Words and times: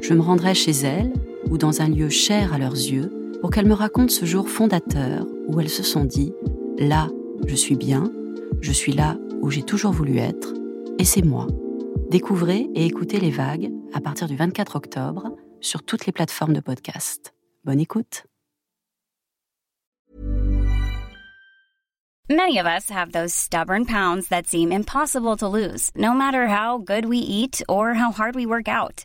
Je 0.00 0.14
me 0.14 0.20
rendrai 0.20 0.54
chez 0.54 0.72
elles 0.72 1.12
ou 1.50 1.58
dans 1.58 1.82
un 1.82 1.88
lieu 1.88 2.08
cher 2.08 2.54
à 2.54 2.58
leurs 2.58 2.74
yeux 2.74 3.12
pour 3.40 3.50
qu'elles 3.50 3.68
me 3.68 3.74
racontent 3.74 4.12
ce 4.12 4.24
jour 4.24 4.48
fondateur 4.48 5.26
où 5.48 5.60
elles 5.60 5.68
se 5.68 5.82
sont 5.82 6.04
dit⁇ 6.04 6.32
Là, 6.88 7.08
je 7.46 7.54
suis 7.54 7.76
bien, 7.76 8.10
je 8.60 8.72
suis 8.72 8.92
là 8.92 9.16
où 9.42 9.50
j'ai 9.50 9.62
toujours 9.62 9.92
voulu 9.92 10.18
être, 10.18 10.54
et 10.98 11.04
c'est 11.04 11.24
moi. 11.24 11.46
Découvrez 12.10 12.68
et 12.74 12.86
écoutez 12.86 13.20
les 13.20 13.30
vagues 13.30 13.70
à 13.92 14.00
partir 14.00 14.26
du 14.26 14.36
24 14.36 14.76
octobre 14.76 15.36
sur 15.60 15.82
toutes 15.82 16.06
les 16.06 16.12
plateformes 16.12 16.54
de 16.54 16.60
podcast. 16.60 17.34
Bonne 17.64 17.80
écoute. 17.80 18.24
Many 22.30 22.58
of 22.60 22.66
us 22.66 22.88
have 22.90 23.10
those 23.12 23.34
stubborn 23.34 23.86
pounds 23.86 24.28
that 24.28 24.46
seem 24.46 24.70
impossible 24.70 25.36
to 25.38 25.48
lose, 25.48 25.90
no 25.96 26.14
matter 26.14 26.46
how 26.46 26.78
good 26.78 27.06
we 27.06 27.18
eat 27.18 27.60
or 27.68 27.94
how 27.94 28.12
hard 28.12 28.36
we 28.36 28.46
work 28.46 28.68
out. 28.68 29.04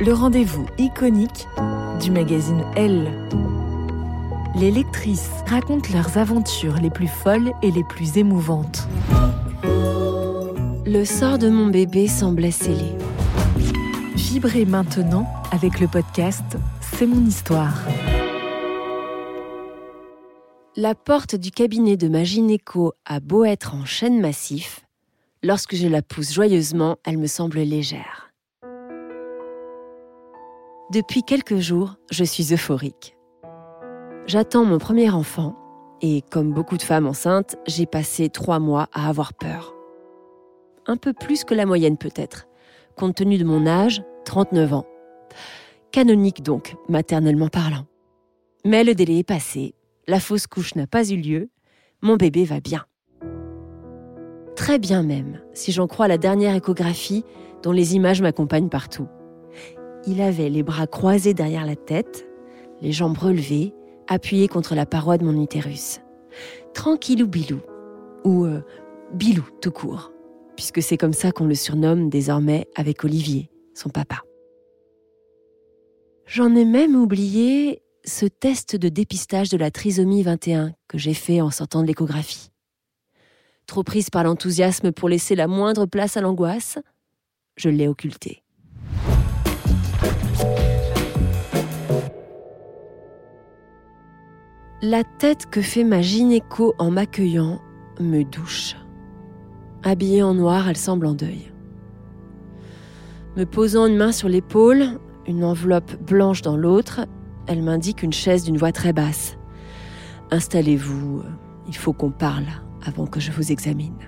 le 0.00 0.12
rendez-vous 0.12 0.66
iconique 0.78 1.48
du 2.00 2.10
magazine 2.10 2.64
Elle. 2.76 3.10
Les 4.54 4.70
lectrices 4.70 5.30
racontent 5.46 5.92
leurs 5.92 6.18
aventures 6.18 6.76
les 6.80 6.90
plus 6.90 7.08
folles 7.08 7.52
et 7.62 7.70
les 7.70 7.82
plus 7.82 8.16
émouvantes. 8.16 8.86
Le 10.86 11.04
sort 11.04 11.38
de 11.38 11.48
mon 11.48 11.66
bébé 11.66 12.06
semblait 12.06 12.52
scellé. 12.52 12.92
Vibrez 14.14 14.64
maintenant 14.64 15.26
avec 15.50 15.80
le 15.80 15.88
podcast 15.88 16.56
C'est 16.80 17.06
mon 17.06 17.24
histoire. 17.26 17.82
La 20.76 20.94
porte 20.94 21.34
du 21.34 21.50
cabinet 21.50 21.96
de 21.96 22.08
ma 22.08 22.22
gynéco 22.22 22.92
a 23.04 23.18
beau 23.18 23.44
être 23.44 23.74
en 23.74 23.84
chêne 23.84 24.20
massif, 24.20 24.86
lorsque 25.42 25.74
je 25.74 25.88
la 25.88 26.02
pousse 26.02 26.32
joyeusement, 26.32 26.98
elle 27.04 27.18
me 27.18 27.26
semble 27.26 27.58
légère. 27.58 28.27
Depuis 30.92 31.22
quelques 31.22 31.58
jours, 31.58 31.96
je 32.10 32.24
suis 32.24 32.54
euphorique. 32.54 33.16
J'attends 34.26 34.64
mon 34.64 34.78
premier 34.78 35.10
enfant 35.10 35.56
et, 36.00 36.22
comme 36.30 36.52
beaucoup 36.52 36.76
de 36.76 36.82
femmes 36.82 37.06
enceintes, 37.06 37.56
j'ai 37.66 37.86
passé 37.86 38.28
trois 38.28 38.58
mois 38.58 38.88
à 38.92 39.08
avoir 39.08 39.34
peur 39.34 39.74
un 40.88 40.96
peu 40.96 41.12
plus 41.12 41.44
que 41.44 41.54
la 41.54 41.66
moyenne 41.66 41.98
peut-être, 41.98 42.48
compte 42.96 43.16
tenu 43.16 43.38
de 43.38 43.44
mon 43.44 43.66
âge, 43.66 44.02
39 44.24 44.72
ans. 44.72 44.86
Canonique 45.92 46.42
donc, 46.42 46.74
maternellement 46.88 47.48
parlant. 47.48 47.86
Mais 48.64 48.82
le 48.82 48.94
délai 48.94 49.18
est 49.18 49.28
passé, 49.28 49.74
la 50.08 50.18
fausse 50.18 50.46
couche 50.46 50.74
n'a 50.74 50.86
pas 50.86 51.08
eu 51.08 51.16
lieu, 51.16 51.50
mon 52.02 52.16
bébé 52.16 52.44
va 52.44 52.60
bien. 52.60 52.84
Très 54.56 54.78
bien 54.78 55.02
même, 55.02 55.40
si 55.52 55.70
j'en 55.70 55.86
crois 55.86 56.08
la 56.08 56.18
dernière 56.18 56.54
échographie 56.54 57.24
dont 57.62 57.72
les 57.72 57.94
images 57.94 58.22
m'accompagnent 58.22 58.70
partout. 58.70 59.08
Il 60.08 60.20
avait 60.20 60.48
les 60.48 60.64
bras 60.64 60.88
croisés 60.88 61.34
derrière 61.34 61.66
la 61.66 61.76
tête, 61.76 62.26
les 62.80 62.90
jambes 62.90 63.16
relevées, 63.16 63.72
appuyées 64.08 64.48
contre 64.48 64.74
la 64.74 64.86
paroi 64.86 65.18
de 65.18 65.24
mon 65.24 65.40
utérus. 65.40 66.00
Tranquillou 66.74 67.28
bilou, 67.28 67.60
ou 68.24 68.44
euh, 68.44 68.62
bilou 69.12 69.46
tout 69.60 69.70
court 69.70 70.10
puisque 70.58 70.82
c'est 70.82 70.96
comme 70.96 71.12
ça 71.12 71.30
qu'on 71.30 71.46
le 71.46 71.54
surnomme 71.54 72.10
désormais 72.10 72.66
avec 72.74 73.04
Olivier, 73.04 73.48
son 73.74 73.90
papa. 73.90 74.24
J'en 76.26 76.52
ai 76.56 76.64
même 76.64 76.96
oublié 76.96 77.80
ce 78.04 78.26
test 78.26 78.74
de 78.74 78.88
dépistage 78.88 79.50
de 79.50 79.56
la 79.56 79.70
trisomie 79.70 80.24
21 80.24 80.72
que 80.88 80.98
j'ai 80.98 81.14
fait 81.14 81.40
en 81.40 81.52
sortant 81.52 81.82
de 81.82 81.86
l'échographie. 81.86 82.50
Trop 83.66 83.84
prise 83.84 84.10
par 84.10 84.24
l'enthousiasme 84.24 84.90
pour 84.90 85.08
laisser 85.08 85.36
la 85.36 85.46
moindre 85.46 85.86
place 85.86 86.16
à 86.16 86.22
l'angoisse, 86.22 86.80
je 87.56 87.68
l'ai 87.68 87.86
occulté. 87.86 88.42
La 94.80 95.02
tête 95.02 95.46
que 95.50 95.60
fait 95.60 95.82
ma 95.82 96.02
gynéco 96.02 96.72
en 96.78 96.92
m'accueillant 96.92 97.60
me 97.98 98.22
douche. 98.22 98.76
Habillée 99.82 100.22
en 100.22 100.34
noir, 100.34 100.68
elle 100.68 100.76
semble 100.76 101.06
en 101.06 101.14
deuil. 101.14 101.52
Me 103.36 103.44
posant 103.44 103.86
une 103.86 103.96
main 103.96 104.12
sur 104.12 104.28
l'épaule, 104.28 105.00
une 105.26 105.42
enveloppe 105.42 106.00
blanche 106.04 106.42
dans 106.42 106.56
l'autre, 106.56 107.00
elle 107.48 107.60
m'indique 107.60 108.04
une 108.04 108.12
chaise 108.12 108.44
d'une 108.44 108.56
voix 108.56 108.70
très 108.70 108.92
basse. 108.92 109.36
Installez-vous, 110.30 111.24
il 111.66 111.76
faut 111.76 111.92
qu'on 111.92 112.12
parle 112.12 112.46
avant 112.86 113.08
que 113.08 113.18
je 113.18 113.32
vous 113.32 113.50
examine. 113.50 113.98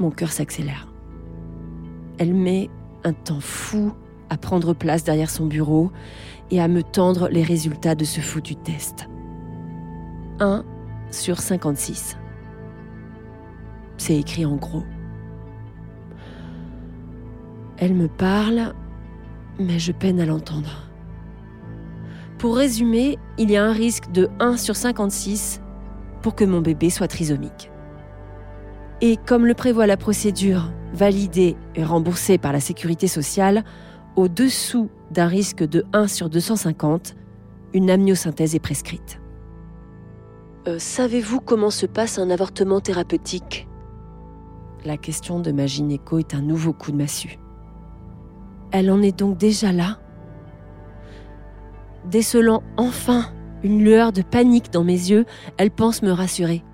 Mon 0.00 0.10
cœur 0.10 0.32
s'accélère. 0.32 0.88
Elle 2.18 2.34
met 2.34 2.68
un 3.04 3.12
temps 3.12 3.40
fou 3.40 3.92
à 4.30 4.36
prendre 4.36 4.74
place 4.74 5.04
derrière 5.04 5.30
son 5.30 5.46
bureau 5.46 5.90
et 6.50 6.60
à 6.60 6.68
me 6.68 6.82
tendre 6.82 7.28
les 7.28 7.42
résultats 7.42 7.94
de 7.94 8.04
ce 8.04 8.20
foutu 8.20 8.56
test. 8.56 9.08
1 10.40 10.64
sur 11.10 11.38
56. 11.40 12.16
C'est 13.96 14.16
écrit 14.16 14.46
en 14.46 14.56
gros. 14.56 14.84
Elle 17.78 17.94
me 17.94 18.08
parle, 18.08 18.74
mais 19.58 19.78
je 19.78 19.92
peine 19.92 20.20
à 20.20 20.26
l'entendre. 20.26 20.88
Pour 22.38 22.56
résumer, 22.56 23.18
il 23.36 23.50
y 23.50 23.56
a 23.56 23.64
un 23.64 23.72
risque 23.72 24.10
de 24.12 24.28
1 24.38 24.56
sur 24.56 24.76
56 24.76 25.60
pour 26.22 26.34
que 26.34 26.44
mon 26.44 26.60
bébé 26.60 26.90
soit 26.90 27.08
trisomique. 27.08 27.70
Et 29.00 29.16
comme 29.16 29.46
le 29.46 29.54
prévoit 29.54 29.86
la 29.86 29.96
procédure 29.96 30.72
validée 30.92 31.56
et 31.74 31.84
remboursée 31.84 32.38
par 32.38 32.52
la 32.52 32.60
sécurité 32.60 33.06
sociale, 33.06 33.64
au-dessous 34.18 34.90
d'un 35.12 35.28
risque 35.28 35.62
de 35.62 35.84
1 35.92 36.08
sur 36.08 36.28
250, 36.28 37.14
une 37.72 37.88
amniosynthèse 37.88 38.56
est 38.56 38.58
prescrite. 38.58 39.20
Euh, 40.66 40.80
savez-vous 40.80 41.40
comment 41.40 41.70
se 41.70 41.86
passe 41.86 42.18
un 42.18 42.28
avortement 42.28 42.80
thérapeutique? 42.80 43.68
La 44.84 44.96
question 44.96 45.38
de 45.38 45.52
ma 45.52 45.66
gynéco 45.66 46.18
est 46.18 46.34
un 46.34 46.42
nouveau 46.42 46.72
coup 46.72 46.90
de 46.90 46.96
massue. 46.96 47.38
Elle 48.72 48.90
en 48.90 49.02
est 49.02 49.16
donc 49.16 49.38
déjà 49.38 49.70
là 49.70 50.00
Décelant 52.04 52.64
enfin 52.76 53.32
une 53.62 53.84
lueur 53.84 54.12
de 54.12 54.22
panique 54.22 54.72
dans 54.72 54.84
mes 54.84 54.92
yeux, 54.92 55.26
elle 55.58 55.70
pense 55.70 56.02
me 56.02 56.10
rassurer. 56.10 56.64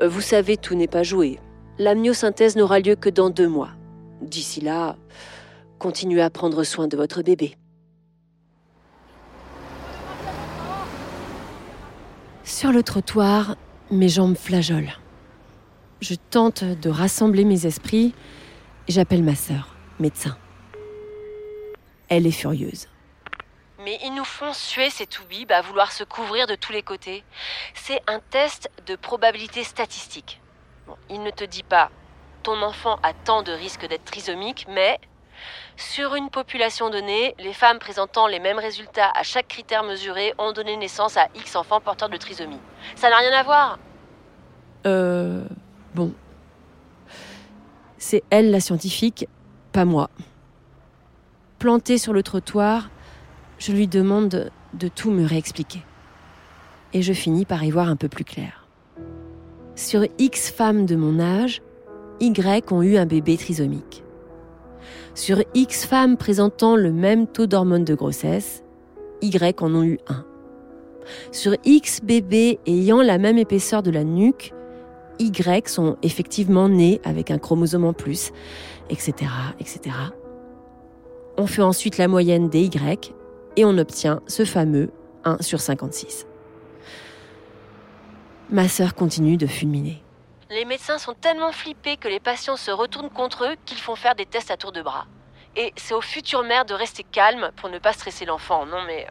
Euh, 0.00 0.08
vous 0.08 0.20
savez, 0.20 0.56
tout 0.56 0.74
n'est 0.74 0.88
pas 0.88 1.04
joué. 1.04 1.38
La 1.78 1.94
myosynthèse 1.94 2.56
n'aura 2.56 2.80
lieu 2.80 2.96
que 2.96 3.10
dans 3.10 3.30
deux 3.30 3.48
mois. 3.48 3.70
D'ici 4.22 4.60
là, 4.60 4.96
continuez 5.80 6.22
à 6.22 6.30
prendre 6.30 6.62
soin 6.62 6.86
de 6.86 6.96
votre 6.96 7.22
bébé. 7.22 7.56
Sur 12.44 12.70
le 12.70 12.84
trottoir, 12.84 13.56
mes 13.90 14.08
jambes 14.08 14.36
flageolent. 14.36 14.96
Je 16.00 16.14
tente 16.14 16.62
de 16.62 16.90
rassembler 16.90 17.44
mes 17.44 17.66
esprits 17.66 18.14
et 18.86 18.92
j'appelle 18.92 19.24
ma 19.24 19.34
sœur, 19.34 19.74
médecin. 19.98 20.36
Elle 22.08 22.26
est 22.26 22.30
furieuse. 22.30 22.86
Mais 23.84 23.98
ils 24.04 24.14
nous 24.14 24.24
font 24.24 24.52
suer 24.52 24.90
ces 24.90 25.06
toubibs 25.06 25.50
à 25.50 25.62
vouloir 25.62 25.90
se 25.90 26.04
couvrir 26.04 26.46
de 26.46 26.54
tous 26.54 26.72
les 26.72 26.82
côtés. 26.82 27.24
C'est 27.74 28.00
un 28.06 28.20
test 28.30 28.70
de 28.86 28.94
probabilité 28.94 29.64
statistique. 29.64 30.40
Bon, 30.86 30.96
il 31.08 31.22
ne 31.22 31.30
te 31.30 31.44
dit 31.44 31.62
pas 31.62 31.90
ton 32.42 32.62
enfant 32.62 32.98
a 33.02 33.12
tant 33.12 33.42
de 33.42 33.52
risques 33.52 33.86
d'être 33.86 34.04
trisomique, 34.04 34.66
mais 34.68 34.98
sur 35.76 36.14
une 36.14 36.30
population 36.30 36.90
donnée, 36.90 37.34
les 37.38 37.52
femmes 37.52 37.78
présentant 37.78 38.26
les 38.26 38.38
mêmes 38.38 38.58
résultats 38.58 39.10
à 39.14 39.22
chaque 39.22 39.48
critère 39.48 39.82
mesuré 39.82 40.34
ont 40.38 40.52
donné 40.52 40.76
naissance 40.76 41.16
à 41.16 41.28
X 41.34 41.56
enfants 41.56 41.80
porteurs 41.80 42.08
de 42.08 42.16
trisomie. 42.16 42.60
Ça 42.96 43.08
n'a 43.10 43.16
rien 43.16 43.32
à 43.32 43.42
voir. 43.42 43.78
Euh. 44.86 45.44
Bon. 45.94 46.12
C'est 47.98 48.22
elle 48.30 48.50
la 48.50 48.60
scientifique, 48.60 49.26
pas 49.72 49.84
moi. 49.84 50.10
Plantée 51.58 51.98
sur 51.98 52.12
le 52.12 52.22
trottoir, 52.22 52.88
je 53.58 53.72
lui 53.72 53.86
demande 53.86 54.50
de 54.72 54.88
tout 54.88 55.10
me 55.10 55.26
réexpliquer. 55.26 55.82
Et 56.92 57.02
je 57.02 57.12
finis 57.12 57.44
par 57.44 57.62
y 57.64 57.70
voir 57.70 57.88
un 57.88 57.96
peu 57.96 58.08
plus 58.08 58.24
clair. 58.24 58.66
Sur 59.76 60.04
X 60.18 60.50
femmes 60.50 60.86
de 60.86 60.96
mon 60.96 61.20
âge, 61.20 61.62
Y 62.20 62.70
ont 62.72 62.82
eu 62.82 62.96
un 62.96 63.06
bébé 63.06 63.36
trisomique. 63.36 64.02
Sur 65.14 65.42
X 65.54 65.86
femmes 65.86 66.16
présentant 66.16 66.76
le 66.76 66.92
même 66.92 67.26
taux 67.26 67.46
d'hormones 67.46 67.84
de 67.84 67.94
grossesse, 67.94 68.62
Y 69.22 69.60
en 69.62 69.74
ont 69.74 69.84
eu 69.84 69.98
un. 70.08 70.24
Sur 71.32 71.56
X 71.64 72.00
bébés 72.02 72.58
ayant 72.66 73.02
la 73.02 73.18
même 73.18 73.38
épaisseur 73.38 73.82
de 73.82 73.90
la 73.90 74.04
nuque, 74.04 74.52
Y 75.18 75.68
sont 75.68 75.96
effectivement 76.02 76.68
nés 76.68 77.00
avec 77.04 77.30
un 77.30 77.38
chromosome 77.38 77.84
en 77.84 77.92
plus, 77.92 78.32
etc., 78.88 79.30
etc. 79.60 79.94
On 81.36 81.46
fait 81.46 81.62
ensuite 81.62 81.98
la 81.98 82.08
moyenne 82.08 82.48
des 82.48 82.64
Y 82.64 83.14
et 83.56 83.64
on 83.64 83.76
obtient 83.78 84.20
ce 84.26 84.44
fameux 84.44 84.90
1 85.24 85.38
sur 85.40 85.60
56. 85.60 86.26
Ma 88.50 88.68
sœur 88.68 88.94
continue 88.94 89.36
de 89.36 89.46
fulminer. 89.46 90.02
Les 90.52 90.64
médecins 90.64 90.98
sont 90.98 91.14
tellement 91.14 91.52
flippés 91.52 91.96
que 91.96 92.08
les 92.08 92.18
patients 92.18 92.56
se 92.56 92.72
retournent 92.72 93.08
contre 93.08 93.44
eux 93.44 93.54
qu'ils 93.66 93.78
font 93.78 93.94
faire 93.94 94.16
des 94.16 94.26
tests 94.26 94.50
à 94.50 94.56
tour 94.56 94.72
de 94.72 94.82
bras. 94.82 95.06
Et 95.54 95.72
c'est 95.76 95.94
aux 95.94 96.00
futures 96.00 96.42
mères 96.42 96.64
de 96.64 96.74
rester 96.74 97.04
calmes 97.04 97.50
pour 97.54 97.68
ne 97.68 97.78
pas 97.78 97.92
stresser 97.92 98.24
l'enfant. 98.24 98.66
Non 98.66 98.78
mais... 98.84 99.06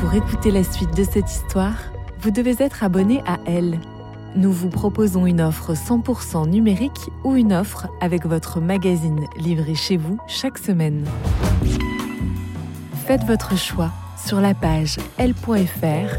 Pour 0.00 0.12
écouter 0.12 0.50
la 0.50 0.62
suite 0.62 0.94
de 0.94 1.02
cette 1.02 1.30
histoire, 1.30 1.78
vous 2.18 2.30
devez 2.30 2.62
être 2.62 2.84
abonné 2.84 3.22
à 3.26 3.38
Elle. 3.46 3.80
Nous 4.36 4.52
vous 4.52 4.68
proposons 4.68 5.24
une 5.24 5.40
offre 5.40 5.72
100% 5.72 6.46
numérique 6.46 7.08
ou 7.24 7.34
une 7.34 7.54
offre 7.54 7.86
avec 8.02 8.26
votre 8.26 8.60
magazine 8.60 9.26
livré 9.38 9.74
chez 9.74 9.96
vous 9.96 10.18
chaque 10.28 10.58
semaine. 10.58 11.08
Faites 13.06 13.24
votre 13.24 13.56
choix 13.56 13.92
sur 14.22 14.42
la 14.42 14.52
page 14.52 14.98
l.fr 15.16 16.18